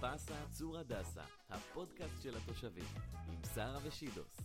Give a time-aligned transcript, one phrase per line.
[0.00, 2.84] פאסה צור הדסה, הפודקאסט של התושבים,
[3.28, 4.40] עם שרה ושידוס.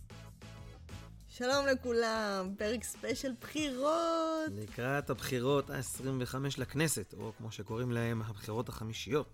[1.28, 4.50] שלום לכולם, פרק ספיישל בחירות.
[4.50, 9.28] לקראת הבחירות ה-25 לכנסת, או כמו שקוראים להם, הבחירות החמישיות.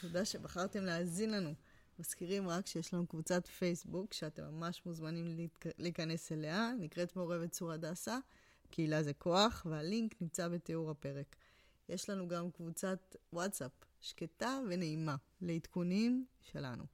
[0.00, 1.54] תודה שבחרתם להאזין לנו.
[1.98, 5.48] מזכירים רק שיש לנו קבוצת פייסבוק, שאתם ממש מוזמנים.
[5.78, 8.18] להיכנס אליה, נקראת מעורבת צור הדסה,
[8.70, 11.36] קהילה זה כוח, והלינק נמצא בתיאור הפרק.
[11.88, 16.84] יש לנו גם קבוצת וואטסאפ, שקטה ונעימה, לעדכונים שלנו.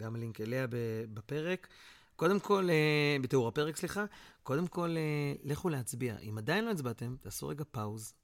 [0.00, 0.66] גם לינק אליה
[1.14, 1.68] בפרק.
[2.16, 4.04] קודם כל, אה, בתיאור הפרק, סליחה,
[4.42, 6.18] קודם כל, אה, לכו להצביע.
[6.18, 8.14] אם עדיין לא הצבעתם, תעשו רגע פאוז,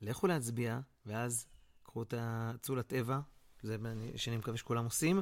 [0.00, 1.46] לכו להצביע, ואז
[1.82, 2.14] קחו את.
[2.60, 3.20] צאו לטבע,
[3.62, 3.76] זה
[4.16, 5.20] שאני מקווה שכולם עושים,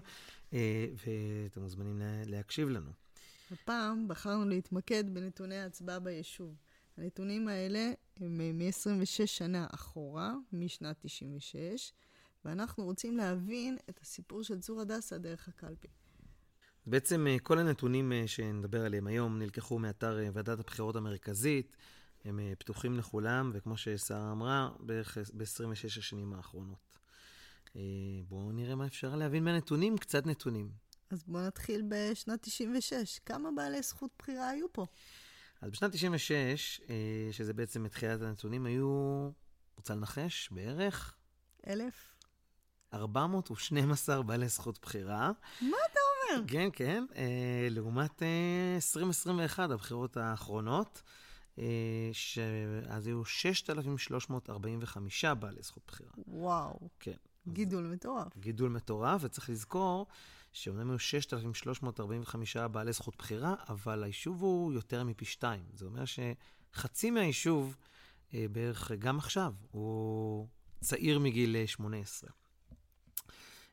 [0.53, 2.91] אה, ואתם מוזמנים להקשיב לנו.
[3.51, 6.57] הפעם בחרנו להתמקד בנתוני ההצבעה ביישוב.
[6.97, 11.93] הנתונים האלה הם מ-26 שנה אחורה, משנת 96,
[12.45, 15.89] ואנחנו רוצים להבין את הסיפור של צור הדסה דרך הקלפי.
[16.87, 21.77] בעצם אה, כל הנתונים אה, שנדבר עליהם היום נלקחו מאתר ועדת הבחירות המרכזית,
[22.25, 26.99] הם פתוחים לכולם, וכמו ששרה אמרה, בערך ב-26 השנים האחרונות.
[28.29, 30.71] בואו נראה מה אפשר להבין מהנתונים, קצת נתונים.
[31.11, 33.21] אז בואו נתחיל בשנת 96.
[33.27, 34.87] כמה בעלי זכות בחירה היו פה?
[35.61, 36.81] אז בשנת 96,
[37.33, 39.31] שזה בעצם מתחילת הנתונים, היו,
[39.77, 41.17] רוצה לנחש, בערך?
[41.67, 42.20] אלף?
[42.95, 45.31] 412 בעלי זכות בחירה.
[45.61, 46.01] מה אתה
[46.37, 46.45] אומר?
[46.49, 47.05] כן, כן.
[47.71, 48.23] לעומת
[48.77, 51.03] 2021, הבחירות האחרונות,
[52.13, 56.11] שאז היו 6,345 בעלי זכות בחירה.
[56.29, 56.89] וואו.
[57.01, 57.17] כן.
[57.49, 58.39] גידול מטורף.
[58.39, 60.07] גידול מטורף, וצריך לזכור
[60.53, 65.65] שאומנם היו 6,345 בעלי זכות בחירה, אבל היישוב הוא יותר מפי שתיים.
[65.75, 67.77] זה אומר שחצי מהיישוב,
[68.35, 70.47] אה, בערך גם עכשיו, הוא
[70.81, 72.31] צעיר מגיל 18.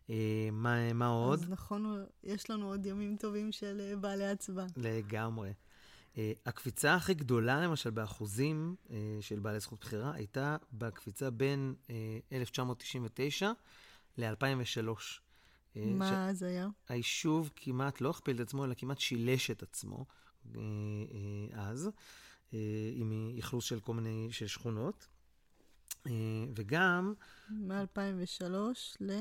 [0.09, 1.39] אה, מה, מה עוד?
[1.39, 4.65] אז נכון, יש לנו עוד ימים טובים של אה, בעלי הצבעה.
[4.77, 5.54] לגמרי.
[6.14, 8.76] Uh, הקפיצה הכי גדולה, למשל, באחוזים
[9.21, 11.89] של בעלי זכות בחירה, הייתה בקפיצה בין uh,
[12.31, 13.52] 1999
[14.17, 14.89] ל-2003.
[15.76, 16.37] מה ש...
[16.37, 16.67] זה היה?
[16.89, 20.05] היישוב כמעט לא הכפיל את עצמו, אלא כמעט שילש את עצמו
[21.54, 21.89] אז,
[22.95, 25.08] עם אכלוס של כל מיני, של שכונות.
[26.55, 27.14] וגם...
[27.49, 28.45] מ-2003
[29.02, 29.11] ל...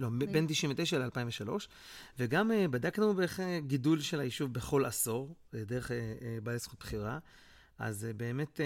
[0.00, 1.50] לא, בין 99 ל-2003,
[2.18, 7.18] וגם uh, בדקנו בערך גידול של היישוב בכל עשור, דרך uh, uh, בעלי זכות בחירה.
[7.78, 8.60] אז באמת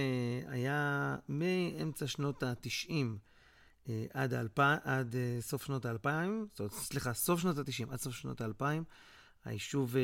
[0.46, 2.90] היה מאמצע שנות ה-90
[3.86, 4.58] uh, עד, האלפ...
[4.84, 6.08] עד סוף שנות ה-2000,
[6.70, 8.64] סליחה, סוף שנות ה-90 עד סוף שנות ה-2000,
[9.44, 9.96] היישוב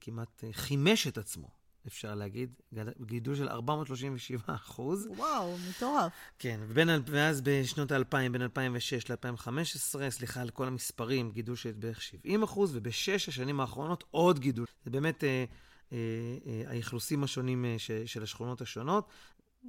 [0.00, 1.61] כמעט חימש את עצמו.
[1.86, 2.54] אפשר להגיד,
[3.00, 5.06] גידול של 437 אחוז.
[5.06, 6.12] וואו, מטורף.
[6.38, 12.02] כן, ובין, ואז בשנות ה-2000, בין 2006 ל-2015, סליחה על כל המספרים, גידול של בערך
[12.02, 14.66] 70 אחוז, ובשש השנים האחרונות עוד גידול.
[14.84, 15.44] זה באמת אה,
[15.92, 15.98] אה,
[16.46, 19.08] אה, האכלוסים השונים אה, ש, של השכונות השונות.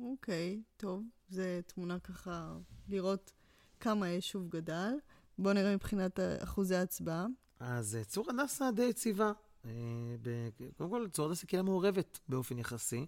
[0.01, 2.53] אוקיי, טוב, זו תמונה ככה
[2.90, 3.31] לראות
[3.80, 4.94] כמה היישוב גדל.
[5.38, 7.25] בואו נראה מבחינת אחוזי ההצבעה.
[7.59, 9.31] אז צור הדסה די יציבה.
[10.78, 13.06] קודם כל, צור הדסה קהילה מעורבת באופן יחסי.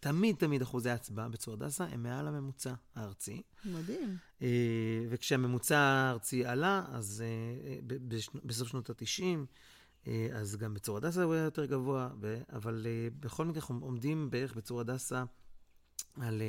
[0.00, 3.42] תמיד תמיד אחוזי ההצבעה בצור הדסה הם מעל הממוצע הארצי.
[3.64, 4.16] מדהים.
[5.10, 7.24] וכשהממוצע הארצי עלה, אז
[8.44, 12.08] בסוף שנות ה-90, אז גם בצור הדסה הוא היה יותר גבוה,
[12.52, 12.86] אבל
[13.20, 15.24] בכל מקרה אנחנו עומדים בערך בצור הדסה
[16.20, 16.42] על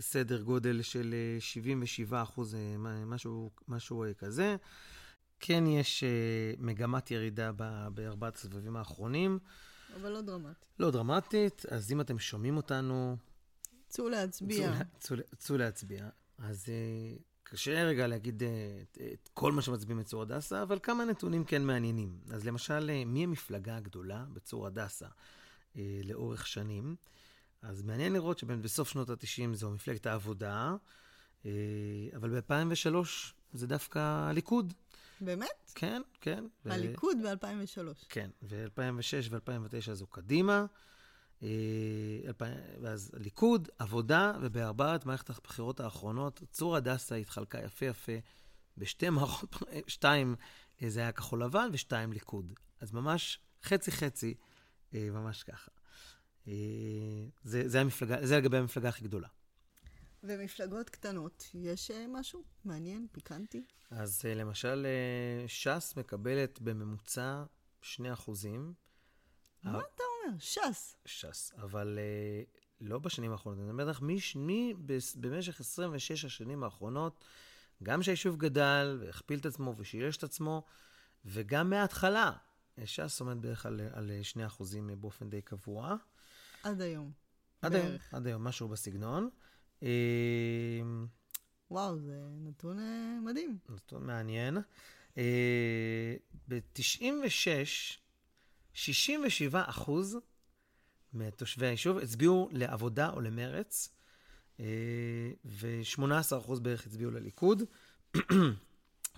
[0.00, 2.56] סדר גודל של 77 אחוז,
[3.06, 4.56] משהו, משהו כזה.
[5.40, 7.52] כן יש uh, מגמת ירידה
[7.94, 9.38] בארבעת הסבבים האחרונים.
[9.96, 10.64] אבל לא דרמטית.
[10.78, 13.16] לא דרמטית, אז אם אתם שומעים אותנו...
[13.88, 14.72] צאו להצביע.
[15.38, 16.08] צאו, להצביע.
[16.38, 21.44] אז uh, קשה רגע להגיד uh, את כל מה שמצביעים בצור הדסה, אבל כמה נתונים
[21.44, 22.18] כן מעניינים.
[22.30, 25.06] אז למשל, מי המפלגה הגדולה בצור הדסה
[26.04, 26.96] לאורך שנים?
[27.62, 30.74] אז מעניין לראות שבסוף שנות ה-90 זו מפלגת העבודה,
[32.16, 32.94] אבל ב-2003
[33.52, 34.74] זה דווקא הליכוד.
[35.20, 35.72] באמת?
[35.74, 36.44] כן, כן.
[36.64, 37.26] הליכוד ו...
[37.26, 38.04] ב-2003.
[38.08, 40.66] כן, ו-2006 ו-2009 זו קדימה.
[42.80, 48.12] ואז ליכוד, עבודה, ובארבעת מערכת הבחירות האחרונות, צור הדסה התחלקה יפה יפה
[48.76, 49.56] בשתי מערכות,
[49.86, 50.36] שתיים
[50.80, 52.52] זה היה כחול לבן ושתיים ליכוד.
[52.80, 54.34] אז ממש חצי-חצי,
[54.92, 55.70] ממש ככה.
[57.44, 59.28] זה, זה, המפלגה, זה לגבי המפלגה הכי גדולה.
[60.22, 63.64] ומפלגות קטנות, יש משהו מעניין, פיקנטי?
[63.90, 64.86] אז למשל,
[65.46, 67.44] ש"ס מקבלת בממוצע
[67.82, 68.74] 2 אחוזים.
[69.62, 70.38] מה אתה אומר?
[70.38, 70.96] ש"ס.
[71.04, 71.98] ש"ס, אבל
[72.80, 74.74] לא בשנים האחרונות, אני אומר לך, מי, מי
[75.16, 77.24] במשך 26 השנים האחרונות,
[77.82, 80.64] גם שהיישוב גדל והכפיל את עצמו ושילש את עצמו,
[81.24, 82.32] וגם מההתחלה,
[82.84, 84.10] ש"ס עומד בערך על, על
[84.58, 84.62] 2%
[85.00, 85.96] באופן די קבוע.
[86.62, 87.12] עד היום.
[87.62, 87.84] עד בערך.
[87.84, 89.30] היום, עד היום, משהו בסגנון.
[89.82, 89.88] אה,
[91.70, 93.58] וואו, זה נתון אה, מדהים.
[93.68, 94.58] נתון מעניין.
[95.18, 96.14] אה,
[96.48, 97.98] ב-96,
[98.74, 100.18] 67 אחוז
[101.14, 103.88] מתושבי היישוב הצביעו לעבודה או למרץ,
[104.60, 104.64] אה,
[105.44, 107.62] ו-18 אחוז בערך הצביעו לליכוד.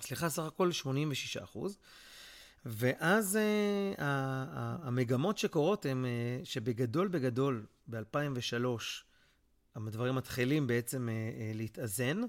[0.01, 1.79] סליחה, סך הכל 86 אחוז.
[2.65, 3.39] ואז
[3.97, 4.01] uh,
[4.83, 8.65] המגמות שקורות הן uh, שבגדול בגדול, ב-2003,
[9.89, 12.21] הדברים מתחילים בעצם uh, uh, להתאזן,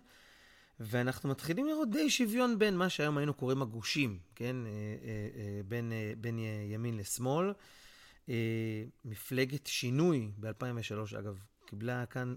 [0.79, 4.55] ואנחנו מתחילים לראות די שוויון בין מה שהיום היינו קוראים הגושים, כן?
[4.65, 6.39] Uh, בין, בין
[6.69, 7.53] ימין לשמאל.
[9.05, 12.35] מפלגת שינוי ב-2003, אגב, קיבלה כאן...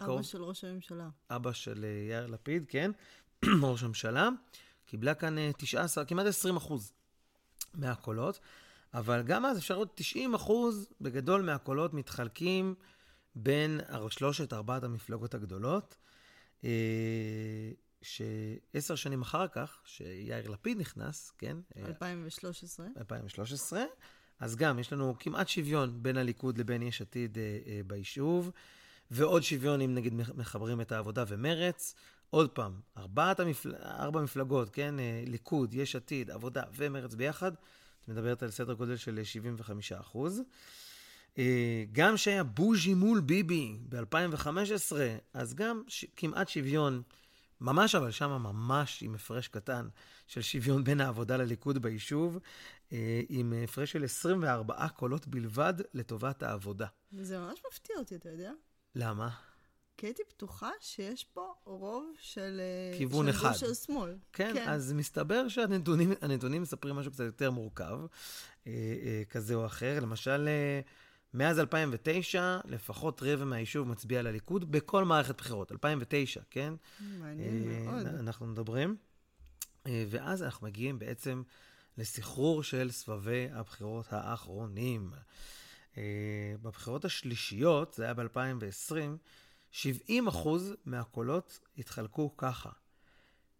[0.00, 1.08] אבא של ראש הממשלה.
[1.30, 2.90] אבא של יאיר לפיד, כן?
[3.62, 4.28] ראש הממשלה.
[4.86, 6.92] קיבלה כאן uh, 19, כמעט 20 אחוז.
[7.76, 8.40] מהקולות,
[8.94, 12.74] אבל גם אז אפשר לראות 90 אחוז בגדול מהקולות מתחלקים
[13.36, 13.80] בין
[14.10, 15.96] שלושת, ארבעת המפלגות הגדולות,
[16.64, 16.70] אה,
[18.02, 21.56] שעשר שנים אחר כך, שיאיר לפיד נכנס, כן?
[21.86, 22.86] 2013.
[22.96, 23.84] 2013.
[24.40, 28.50] אז גם יש לנו כמעט שוויון בין הליכוד לבין יש עתיד אה, אה, ביישוב,
[29.10, 31.94] ועוד שוויון אם נגיד מחברים את העבודה ומרץ.
[32.30, 33.74] עוד פעם, ארבעת המפל...
[33.74, 34.94] ארבע מפלגות, כן?
[35.26, 40.42] ליכוד, יש עתיד, עבודה ומרץ ביחד, את מדברת על סדר גודל של 75 אחוז.
[41.92, 44.92] גם שהיה בוז'י מול ביבי ב-2015,
[45.34, 46.04] אז גם ש...
[46.16, 47.02] כמעט שוויון,
[47.60, 49.88] ממש אבל שם ממש עם הפרש קטן
[50.26, 52.38] של שוויון בין העבודה לליכוד ביישוב,
[53.28, 56.86] עם הפרש של 24 קולות בלבד לטובת העבודה.
[57.12, 58.52] וזה ממש מפתיע אותי, אתה יודע?
[58.94, 59.30] למה?
[59.96, 62.60] כי הייתי בטוחה שיש פה רוב של...
[62.98, 63.52] כיוון של אחד.
[63.52, 64.16] של שמאל.
[64.32, 67.98] כן, כן, אז מסתבר שהנתונים מספרים משהו קצת יותר מורכב,
[68.66, 69.98] אה, אה, כזה או אחר.
[70.00, 70.80] למשל, אה,
[71.34, 75.72] מאז 2009, לפחות רבע מהיישוב מצביע לליכוד בכל מערכת בחירות.
[75.72, 76.74] 2009, כן?
[77.00, 78.06] מעניין אה, מאוד.
[78.06, 78.96] אנחנו מדברים.
[79.86, 81.42] אה, ואז אנחנו מגיעים בעצם
[81.98, 85.12] לסחרור של סבבי הבחירות האחרונים.
[85.96, 88.94] אה, בבחירות השלישיות, זה היה ב-2020,
[89.70, 92.70] 70 אחוז מהקולות התחלקו ככה.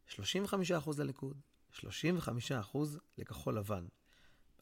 [0.06, 1.40] 35 אחוז לליכוד,
[1.72, 3.86] 35 אחוז לכחול לבן.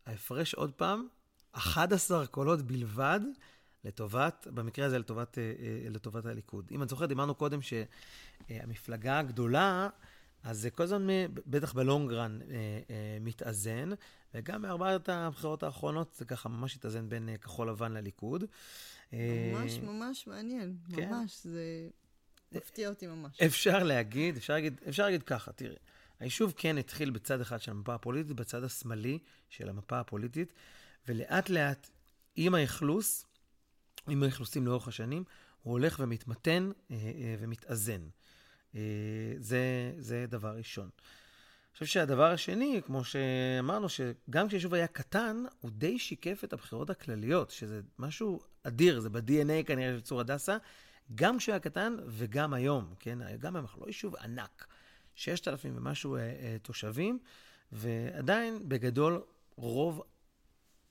[0.07, 1.09] ההפרש עוד פעם,
[1.55, 3.21] 11 קולות בלבד
[3.85, 5.39] לטובת, במקרה הזה לטובת,
[5.91, 6.69] לטובת הליכוד.
[6.71, 9.89] אם את זוכרת, דיברנו קודם שהמפלגה הגדולה,
[10.43, 11.07] אז זה כל הזמן,
[11.47, 12.39] בטח בלונגרן,
[13.21, 13.91] מתאזן,
[14.35, 18.45] וגם בארבעת הבחירות האחרונות זה ככה ממש התאזן בין כחול לבן לליכוד.
[19.13, 21.11] ממש ממש מעניין, כן.
[21.11, 21.89] ממש, זה
[22.53, 23.41] מפתיע אותי ממש.
[23.41, 25.77] אפשר להגיד, אפשר להגיד, אפשר להגיד ככה, תראי,
[26.21, 29.19] היישוב כן התחיל בצד אחד של המפה הפוליטית, בצד השמאלי
[29.49, 30.53] של המפה הפוליטית,
[31.09, 31.91] ולאט לאט,
[32.37, 33.27] עם האכלוס,
[34.09, 35.25] עם האכלוסים לאורך השנים,
[35.63, 38.09] הוא הולך ומתמתן אה, אה, ומתאזן.
[38.75, 38.81] אה,
[39.39, 40.85] זה, זה דבר ראשון.
[41.75, 46.91] אני חושב שהדבר השני, כמו שאמרנו, שגם כשיישוב היה קטן, הוא די שיקף את הבחירות
[46.91, 50.57] הכלליות, שזה משהו אדיר, זה ב-DNA כנראה של צור הדסה,
[51.15, 53.19] גם כשהוא היה קטן וגם היום, כן?
[53.39, 54.67] גם היום אנחנו לא יישוב ענק,
[55.15, 57.19] 6,000 ומשהו אה, אה, תושבים,
[57.73, 59.23] ועדיין, בגדול,
[59.57, 60.03] רוב,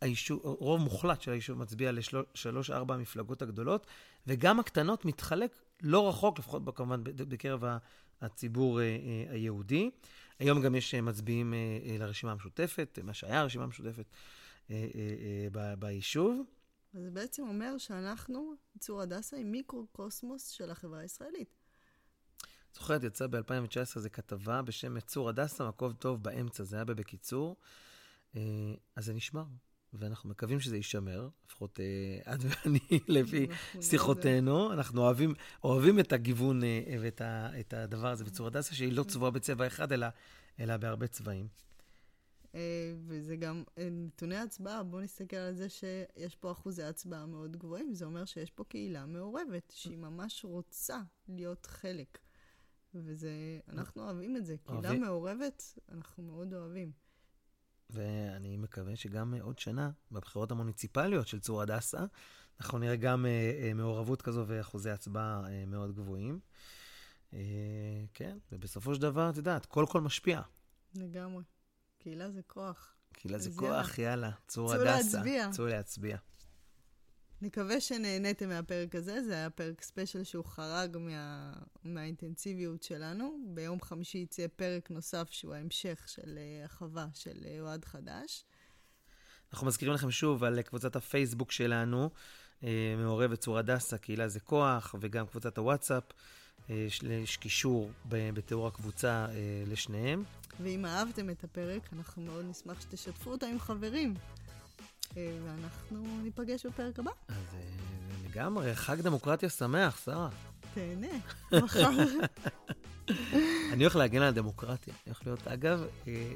[0.03, 3.88] היישוב, רוב מוחלט של היישוב מצביע לשלוש-ארבע המפלגות הגדולות,
[4.27, 7.63] וגם הקטנות מתחלק לא רחוק, לפחות כמובן בקרב
[8.22, 9.89] הציבור אה, אה, היהודי.
[10.39, 14.05] היום גם יש מצביעים אה, לרשימה המשותפת, מה שהיה הרשימה המשותפת
[15.79, 16.45] ביישוב.
[16.93, 21.55] זה בעצם אומר שאנחנו, צור הדסה, עם מיקרו-קוסמוס של החברה הישראלית.
[22.74, 27.55] זוכרת, יצא ב-2019 איזו כתבה בשם צור הדסה, מקום טוב באמצע, זה היה בקיצור.
[28.95, 29.43] אז זה נשמר,
[29.93, 31.79] ואנחנו מקווים שזה יישמר, לפחות
[32.33, 33.47] את ואני, לפי
[33.81, 34.73] שיחותינו.
[34.73, 35.33] אנחנו אוהבים,
[35.63, 36.62] אוהבים את הגיוון
[37.01, 40.07] ואת ה, את הדבר הזה בצור הדסה, שהיא לא צבועה בצבע אחד, אלא,
[40.59, 41.47] אלא בהרבה צבעים.
[43.07, 48.05] וזה גם נתוני הצבעה, בואו נסתכל על זה שיש פה אחוזי הצבעה מאוד גבוהים, זה
[48.05, 52.17] אומר שיש פה קהילה מעורבת, שהיא ממש רוצה להיות חלק.
[52.95, 53.31] וזה,
[53.69, 54.55] אנחנו אוהבים את זה.
[54.63, 56.91] קהילה מעורבת, אנחנו מאוד אוהבים.
[57.93, 62.05] ואני מקווה שגם עוד שנה, בבחירות המוניציפליות של צור הדסה,
[62.59, 63.25] אנחנו נראה גם
[63.75, 66.39] מעורבות כזו ואחוזי הצבעה מאוד גבוהים.
[68.13, 70.41] כן, ובסופו של דבר, את יודעת, כל קול משפיע.
[70.95, 71.43] לגמרי.
[72.00, 72.95] קהילה זה כוח.
[73.13, 74.31] קהילה זה כוח, יאללה.
[74.47, 74.83] צור הדסה.
[74.83, 75.50] צאו להצביע.
[75.51, 76.17] צאו להצביע.
[77.43, 81.53] נקווה שנהניתם מהפרק הזה, זה היה פרק ספיישל שהוא חרג מה...
[81.83, 83.38] מהאינטנסיביות שלנו.
[83.47, 88.45] ביום חמישי יצא פרק נוסף שהוא ההמשך של uh, החווה של uh, אוהד חדש.
[89.53, 92.09] אנחנו מזכירים לכם שוב על קבוצת הפייסבוק שלנו,
[92.63, 96.03] אה, מעורבת צור הדסה, קהילה זה כוח, וגם קבוצת הוואטסאפ.
[96.69, 96.88] אה,
[97.23, 100.23] יש קישור בתיאור הקבוצה אה, לשניהם.
[100.59, 104.13] ואם אהבתם את הפרק, אנחנו מאוד נשמח שתשתפו אותה עם חברים.
[105.15, 107.12] ואנחנו ניפגש בפרק הבא.
[107.27, 107.36] אז
[108.25, 110.29] לגמרי, חג דמוקרטיה שמח, שרה.
[110.74, 111.08] תהנה,
[111.63, 111.89] מחר.
[113.74, 114.93] אני הולך להגן על הדמוקרטיה.
[114.93, 115.84] אני הולך להיות, אגב,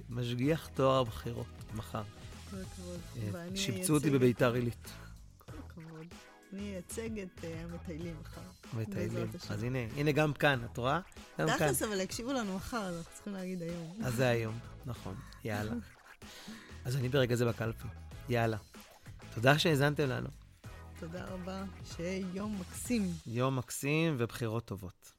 [0.09, 2.03] משגיח תואר הבחירות מחר.
[2.51, 3.55] כל הכבוד.
[3.55, 4.89] שיבצו אותי בביתר עילית.
[5.37, 6.05] כל הכבוד.
[6.53, 8.41] אני אייצג את אה, המטיילים מחר.
[8.73, 9.27] המטיילים.
[9.49, 10.99] אז הנה, הנה גם כאן, את רואה?
[11.39, 11.55] גם כאן.
[11.55, 13.97] תכלס, אבל יקשיבו לנו מחר, אנחנו צריכים להגיד היום.
[14.03, 15.15] אז זה היום, נכון.
[15.43, 15.73] יאללה.
[16.85, 17.87] אז אני ברגע זה בקלפי.
[18.29, 18.57] יאללה.
[19.33, 20.29] תודה שהאזנתם לנו.
[20.99, 23.11] תודה רבה, שיהיה יום מקסים.
[23.27, 25.16] יום מקסים ובחירות טובות.